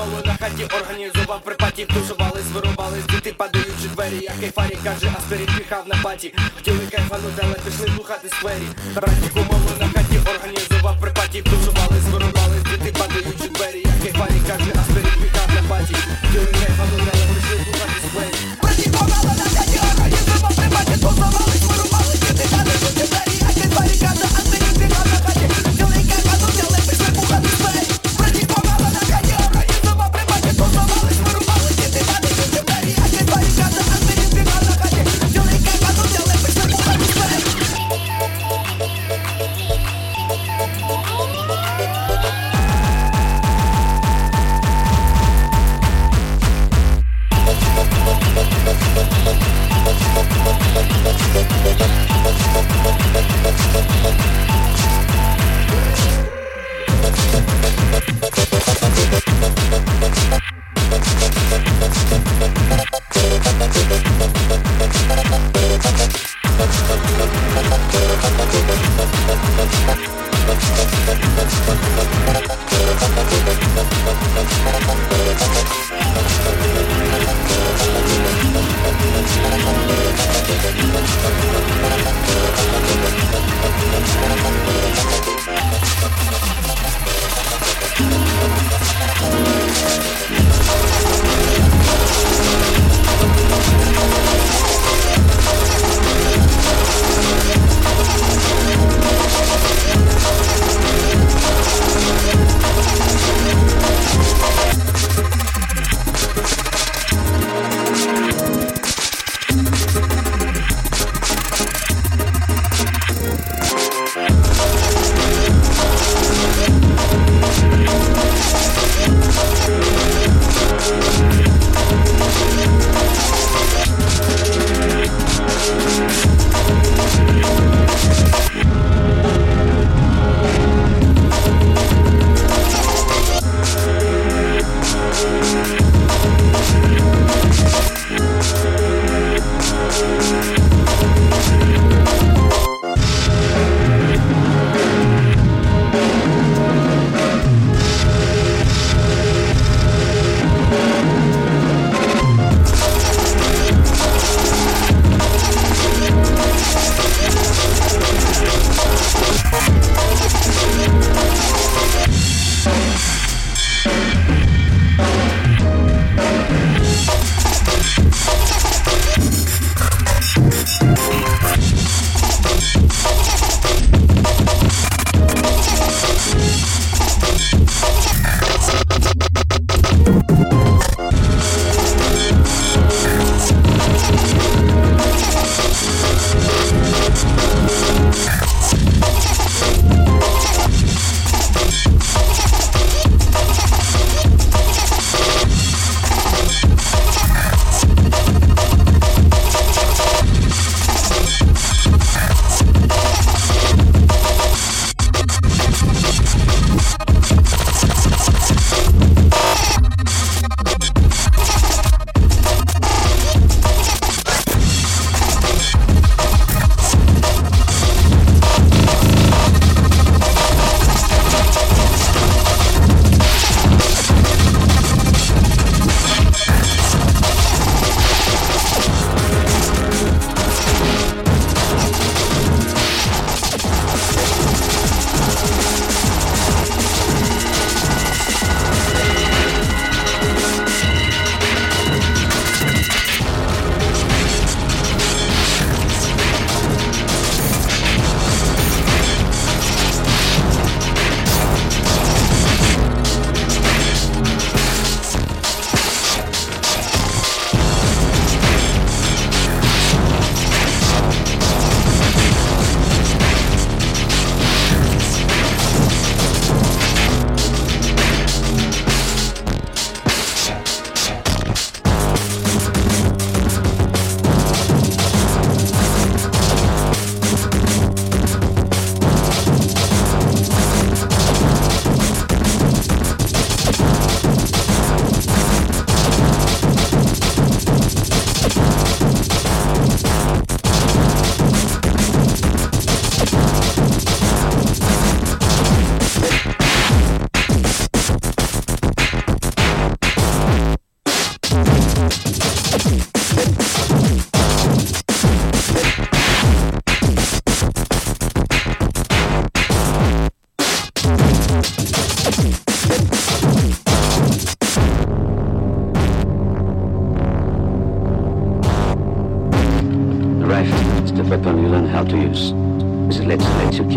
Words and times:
запалу 0.00 0.22
на 0.26 0.36
хаті 0.36 0.64
організував 0.64 1.40
припатів, 1.40 1.88
тушували, 1.88 2.40
вирубались, 2.52 3.06
діти 3.08 3.34
падаючи 3.36 3.88
двері, 3.94 4.18
як 4.22 4.40
кайфарі 4.40 4.78
каже, 4.84 5.12
аспірин 5.18 5.48
піхав 5.58 5.88
на 5.88 5.96
паті. 6.02 6.34
Хотіли 6.56 6.86
кайфанути, 6.90 7.42
але 7.44 7.54
пішли 7.54 7.88
слухати 7.96 8.28
сквері. 8.28 8.68
Братіку 8.94 9.38
мову 9.38 9.70
на 9.80 9.88
хаті 9.88 10.20
організував 10.36 11.00
припатів, 11.00 11.44
тушували. 11.44 11.89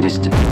Christ. 0.03 0.42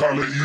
Mentality. 0.00 0.42